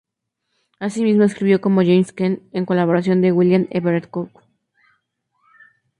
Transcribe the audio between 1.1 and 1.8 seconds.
escribió